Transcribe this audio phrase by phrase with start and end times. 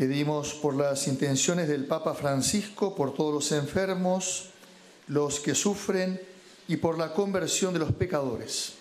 [0.00, 4.48] Pedimos por las intenciones del Papa Francisco, por todos los enfermos,
[5.08, 6.18] los que sufren
[6.68, 8.76] y por la conversión de los pecadores.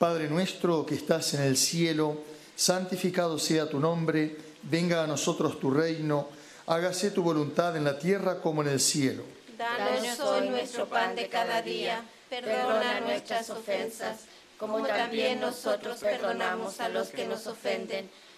[0.00, 2.22] Padre nuestro que estás en el cielo,
[2.56, 6.26] santificado sea tu nombre, venga a nosotros tu reino,
[6.66, 9.22] hágase tu voluntad en la tierra como en el cielo.
[9.56, 14.22] Danos hoy nuestro pan de cada día, perdona nuestras ofensas,
[14.58, 18.10] como también nosotros perdonamos a los que nos ofenden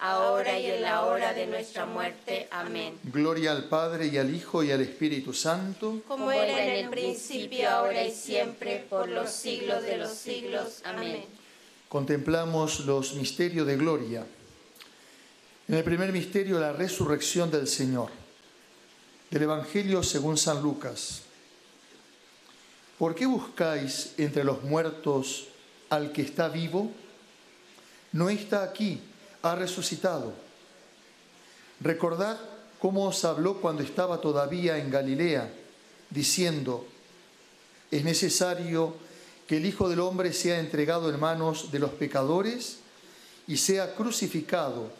[0.00, 2.48] ahora y en la hora de nuestra muerte.
[2.50, 2.98] Amén.
[3.04, 7.68] Gloria al Padre y al Hijo y al Espíritu Santo, como era en el principio,
[7.68, 10.80] ahora y siempre, por los siglos de los siglos.
[10.84, 11.24] Amén.
[11.88, 14.26] Contemplamos los misterios de gloria.
[15.68, 18.08] En el primer misterio, la resurrección del Señor.
[19.30, 21.22] Del Evangelio según San Lucas.
[22.98, 25.48] ¿Por qué buscáis entre los muertos
[25.88, 26.90] al que está vivo?
[28.12, 29.00] No está aquí
[29.42, 30.32] ha resucitado.
[31.80, 32.38] Recordad
[32.78, 35.50] cómo os habló cuando estaba todavía en Galilea,
[36.10, 36.86] diciendo,
[37.90, 38.94] es necesario
[39.46, 42.78] que el Hijo del Hombre sea entregado en manos de los pecadores
[43.46, 44.90] y sea crucificado,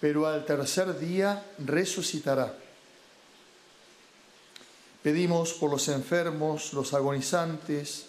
[0.00, 2.56] pero al tercer día resucitará.
[5.02, 8.06] Pedimos por los enfermos, los agonizantes,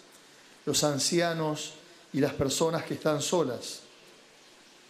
[0.65, 1.73] los ancianos
[2.13, 3.83] y las personas que están solas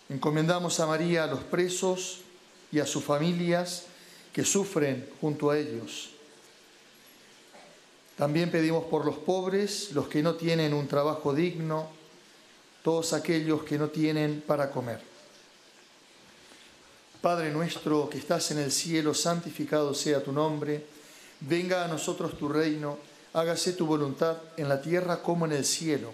[0.09, 2.22] Encomendamos a María a los presos
[2.72, 3.86] y a sus familias
[4.34, 6.09] que sufren junto a ellos.
[8.18, 11.88] También pedimos por los pobres, los que no tienen un trabajo digno,
[12.84, 15.02] todos aquellos que no tienen para comer.
[17.22, 20.85] Padre nuestro que estás en el cielo, santificado sea tu nombre,
[21.40, 22.97] venga a nosotros tu reino,
[23.34, 26.14] hágase tu voluntad en la tierra como en el cielo.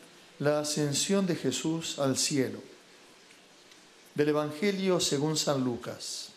[0.41, 2.59] la ascensión de Jesús al cielo.
[4.15, 6.29] Del Evangelio según San Lucas.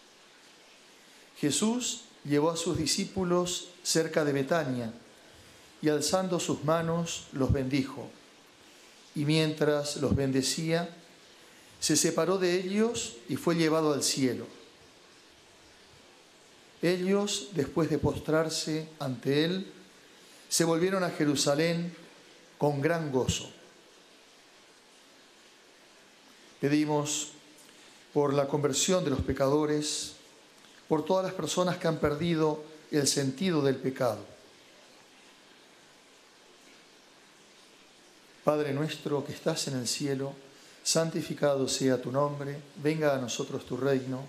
[1.39, 4.93] Jesús llevó a sus discípulos cerca de Betania
[5.81, 8.11] y alzando sus manos los bendijo.
[9.15, 10.95] Y mientras los bendecía,
[11.81, 14.47] se separó de ellos y fue llevado al cielo.
[16.83, 19.73] Ellos, después de postrarse ante él,
[20.50, 21.97] se volvieron a Jerusalén
[22.59, 23.50] con gran gozo.
[26.64, 27.32] Pedimos
[28.14, 30.14] por la conversión de los pecadores,
[30.88, 34.25] por todas las personas que han perdido el sentido del pecado.
[38.44, 40.32] Padre nuestro que estás en el cielo,
[40.82, 44.25] santificado sea tu nombre, venga a nosotros tu reino,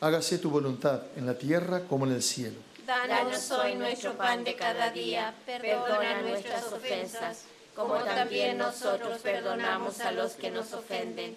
[0.00, 2.56] hágase tu voluntad en la tierra como en el cielo.
[2.86, 7.42] Danos hoy nuestro pan de cada día, perdona nuestras ofensas,
[7.76, 11.36] como también nosotros perdonamos a los que nos ofenden.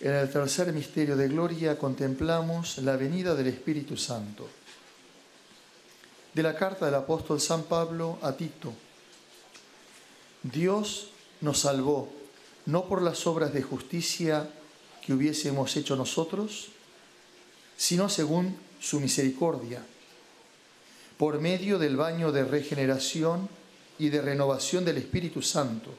[0.00, 4.48] En el tercer misterio de gloria contemplamos la venida del Espíritu Santo.
[6.32, 8.72] De la carta del apóstol San Pablo a Tito.
[10.42, 11.10] Dios
[11.42, 12.08] nos salvó,
[12.64, 14.48] no por las obras de justicia
[15.04, 16.68] que hubiésemos hecho nosotros,
[17.76, 19.82] sino según su misericordia,
[21.18, 23.50] por medio del baño de regeneración
[23.98, 25.90] y de renovación del Espíritu Santo,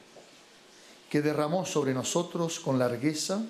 [1.08, 3.44] que derramó sobre nosotros con largueza,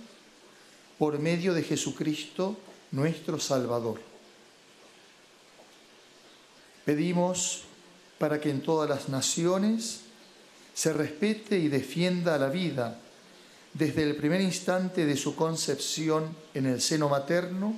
[1.03, 2.57] por medio de Jesucristo
[2.93, 4.01] nuestro Salvador.
[6.85, 7.65] Pedimos
[8.19, 10.03] para que en todas las naciones
[10.73, 13.01] se respete y defienda la vida
[13.75, 17.77] desde el primer instante de su concepción en el seno materno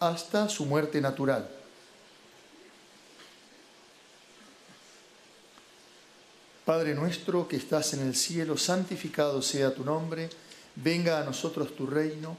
[0.00, 1.46] hasta su muerte natural.
[6.64, 10.30] Padre nuestro que estás en el cielo, santificado sea tu nombre,
[10.76, 12.38] venga a nosotros tu reino,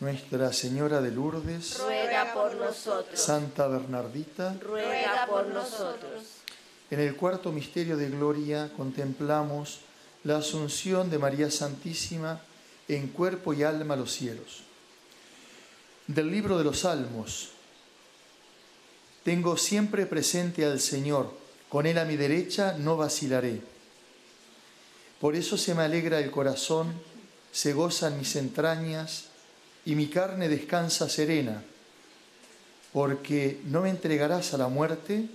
[0.00, 3.18] Nuestra Señora de Lourdes, ruega por nosotros.
[3.18, 6.22] Santa Bernardita, ruega por nosotros.
[6.88, 9.80] En el cuarto misterio de gloria contemplamos
[10.22, 12.40] la asunción de María Santísima
[12.86, 14.62] en cuerpo y alma a los cielos.
[16.06, 17.50] Del libro de los Salmos,
[19.24, 21.32] tengo siempre presente al Señor,
[21.68, 23.60] con Él a mi derecha no vacilaré.
[25.20, 26.92] Por eso se me alegra el corazón,
[27.50, 29.27] se gozan mis entrañas
[29.88, 31.64] y mi carne descansa serena,
[32.92, 35.30] porque no me entregarás a la muerte,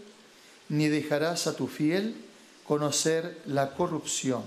[0.69, 2.15] ni dejarás a tu fiel
[2.63, 4.43] conocer la corrupción.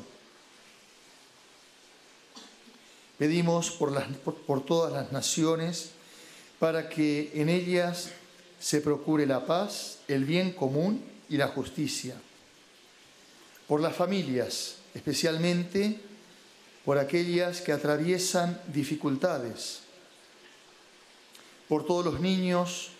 [3.18, 4.06] Pedimos por, las,
[4.46, 5.90] por, todas las naciones
[6.60, 8.10] para que en ellas
[8.60, 12.14] se procure la paz, el bien común y la justicia.
[13.66, 15.98] Por las familias, especialmente
[16.84, 19.80] por aquellas que atraviesan dificultades
[21.68, 22.90] por todos los niños,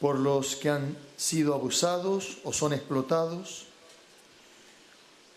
[0.00, 3.66] por los que han sido abusados o son explotados,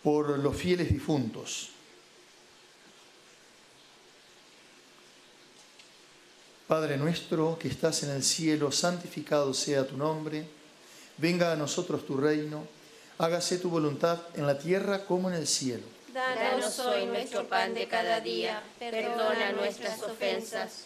[0.02, 1.70] por los fieles difuntos.
[6.68, 10.46] Padre nuestro que estás en el cielo, santificado sea tu nombre,
[11.18, 12.66] venga a nosotros tu reino,
[13.18, 15.84] hágase tu voluntad en la tierra como en el cielo.
[16.14, 20.86] Danos hoy nuestro pan de cada día, perdona nuestras ofensas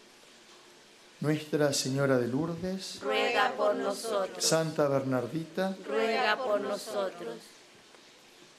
[1.21, 4.43] Nuestra Señora de Lourdes, ruega por nosotros.
[4.43, 7.35] Santa Bernardita, ruega por nosotros.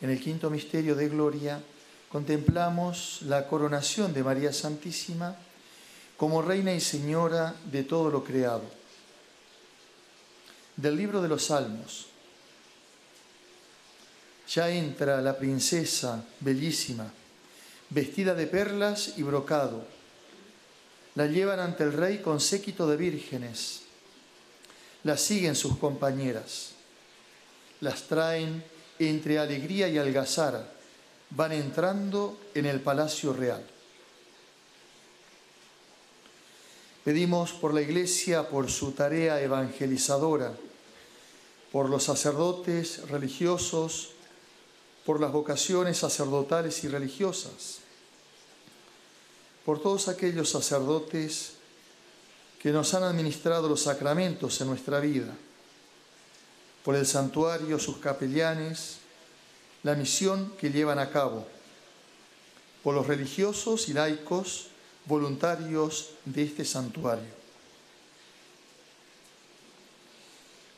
[0.00, 1.60] En el quinto misterio de gloria
[2.08, 5.34] contemplamos la coronación de María Santísima
[6.16, 8.62] como Reina y Señora de todo lo creado.
[10.76, 12.06] Del libro de los Salmos.
[14.48, 17.12] Ya entra la princesa bellísima,
[17.90, 19.84] vestida de perlas y brocado.
[21.14, 23.82] La llevan ante el rey con séquito de vírgenes.
[25.04, 26.72] La siguen sus compañeras.
[27.80, 28.64] Las traen
[28.98, 30.66] entre alegría y algazara
[31.36, 33.64] van entrando en el palacio real.
[37.04, 40.54] Pedimos por la Iglesia, por su tarea evangelizadora,
[41.72, 44.10] por los sacerdotes religiosos,
[45.04, 47.78] por las vocaciones sacerdotales y religiosas,
[49.64, 51.54] por todos aquellos sacerdotes
[52.60, 55.34] que nos han administrado los sacramentos en nuestra vida,
[56.84, 58.98] por el santuario, sus capellanes,
[59.82, 61.46] la misión que llevan a cabo
[62.82, 64.68] por los religiosos y laicos
[65.06, 67.42] voluntarios de este santuario.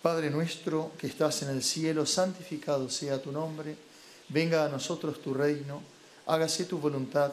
[0.02, 3.76] Padre nuestro que estás en el cielo, santificado sea tu nombre,
[4.28, 5.82] venga a nosotros tu reino,
[6.26, 7.32] hágase tu voluntad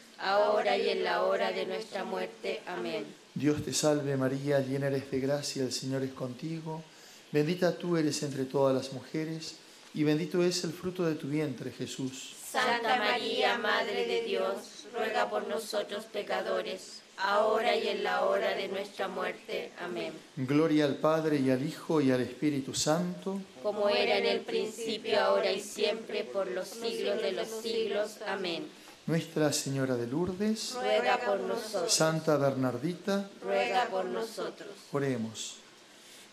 [0.21, 2.61] ahora y en la hora de nuestra muerte.
[2.67, 3.05] Amén.
[3.33, 6.83] Dios te salve María, llena eres de gracia, el Señor es contigo,
[7.31, 9.55] bendita tú eres entre todas las mujeres,
[9.93, 12.35] y bendito es el fruto de tu vientre, Jesús.
[12.51, 18.67] Santa María, Madre de Dios, ruega por nosotros pecadores, ahora y en la hora de
[18.67, 19.71] nuestra muerte.
[19.79, 20.11] Amén.
[20.35, 23.39] Gloria al Padre y al Hijo y al Espíritu Santo.
[23.63, 28.17] Como era en el principio, ahora y siempre, por los siglos de los siglos.
[28.27, 28.67] Amén.
[29.07, 31.93] Nuestra Señora de Lourdes, ruega por nosotros.
[31.93, 34.69] Santa Bernardita, ruega por nosotros.
[34.91, 35.57] Oremos.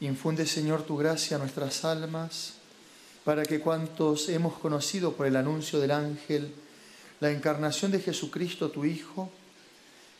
[0.00, 2.54] Infunde, Señor, tu gracia a nuestras almas
[3.24, 6.54] para que cuantos hemos conocido por el anuncio del ángel
[7.20, 9.30] la encarnación de Jesucristo, tu Hijo,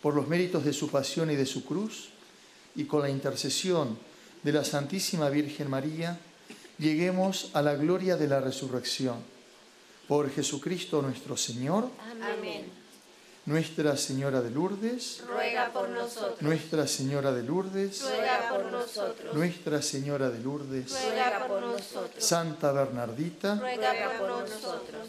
[0.02, 2.10] por los méritos de su pasión y de su cruz,
[2.74, 3.98] y con la intercesión
[4.42, 6.18] de la Santísima Virgen María,
[6.78, 9.16] lleguemos a la gloria de la resurrección.
[10.08, 11.88] Por Jesucristo nuestro Señor.
[12.20, 12.72] Amén.
[13.44, 16.42] Nuestra Señora de Lourdes, ruega por nosotros.
[16.42, 19.34] Nuestra Señora de Lourdes, ruega por nosotros.
[19.34, 22.24] Nuestra Señora de Lourdes, ruega por nosotros.
[22.24, 25.08] Santa Bernardita, ruega por nosotros.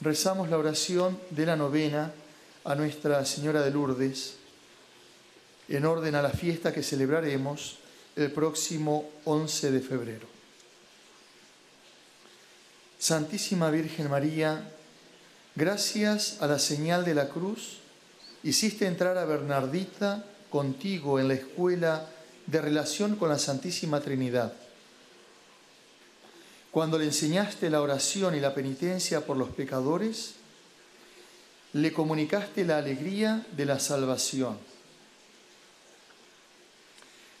[0.00, 2.12] Rezamos la oración de la novena
[2.64, 4.36] a Nuestra Señora de Lourdes
[5.68, 7.78] en orden a la fiesta que celebraremos
[8.16, 10.31] el próximo 11 de febrero.
[13.02, 14.62] Santísima Virgen María,
[15.56, 17.78] Gracias a la señal de la cruz,
[18.44, 22.08] hiciste entrar a Bernardita contigo en la escuela
[22.46, 24.52] de relación con la Santísima Trinidad.
[26.70, 30.34] Cuando le enseñaste la oración y la penitencia por los pecadores,
[31.72, 34.58] le comunicaste la alegría de la salvación.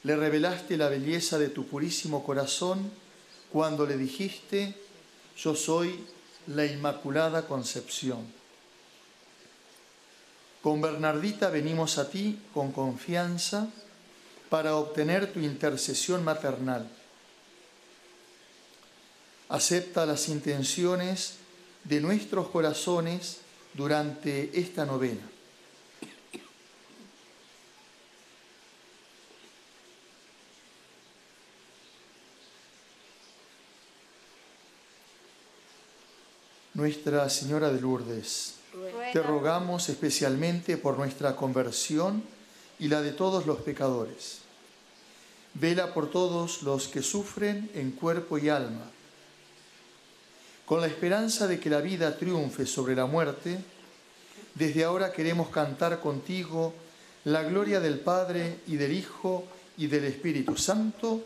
[0.02, 2.90] Le revelaste la belleza de tu purísimo corazón
[3.52, 4.81] cuando le dijiste,
[5.36, 6.04] yo soy
[6.46, 8.26] la Inmaculada Concepción.
[10.62, 13.68] Con Bernardita venimos a ti con confianza
[14.48, 16.88] para obtener tu intercesión maternal.
[19.48, 21.34] Acepta las intenciones
[21.84, 23.38] de nuestros corazones
[23.74, 25.31] durante esta novena.
[36.82, 38.54] Nuestra Señora de Lourdes,
[39.12, 42.24] te rogamos especialmente por nuestra conversión
[42.80, 44.38] y la de todos los pecadores.
[45.54, 48.90] Vela por todos los que sufren en cuerpo y alma.
[50.66, 53.60] Con la esperanza de que la vida triunfe sobre la muerte,
[54.56, 56.74] desde ahora queremos cantar contigo
[57.26, 59.44] la gloria del Padre y del Hijo
[59.76, 61.22] y del Espíritu Santo.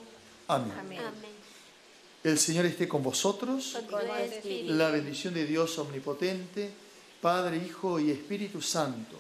[0.49, 0.75] Amén.
[2.27, 3.79] El Señor esté con vosotros.
[4.67, 6.73] la bendición de Dios omnipotente,
[7.21, 9.17] Padre, Hijo y Espíritu Santo,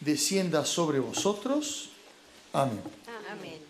[0.00, 1.90] descienda sobre vosotros.
[2.54, 2.80] Amén.
[3.30, 3.60] Amén.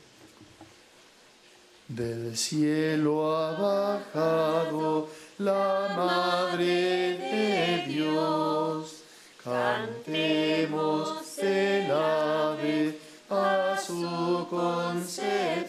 [1.88, 9.02] Del cielo ha bajado la Madre de Dios.
[9.42, 15.66] Cantemos el ave a su concepción.